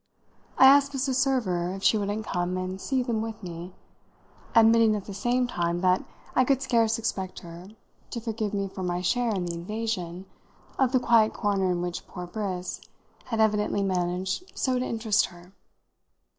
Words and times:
I 0.57 0.65
asked 0.65 0.93
Mrs. 0.93 1.13
Server 1.13 1.75
if 1.75 1.83
she 1.83 1.95
wouldn't 1.95 2.25
come 2.25 2.57
and 2.57 2.81
see 2.81 3.03
them 3.03 3.21
with 3.21 3.43
me, 3.43 3.75
admitting 4.55 4.95
at 4.95 5.05
the 5.05 5.13
same 5.13 5.45
time 5.45 5.81
that 5.81 6.03
I 6.35 6.43
could 6.43 6.63
scarce 6.63 6.97
expect 6.97 7.41
her 7.41 7.67
to 8.09 8.19
forgive 8.19 8.51
me 8.51 8.67
for 8.67 8.81
my 8.81 9.01
share 9.01 9.29
in 9.29 9.45
the 9.45 9.53
invasion 9.53 10.25
of 10.79 10.91
the 10.91 10.99
quiet 10.99 11.35
corner 11.35 11.69
in 11.71 11.83
which 11.83 12.07
poor 12.07 12.25
Briss 12.25 12.81
had 13.25 13.39
evidently 13.39 13.83
managed 13.83 14.57
so 14.57 14.79
to 14.79 14.83
interest 14.83 15.27
her. 15.27 15.53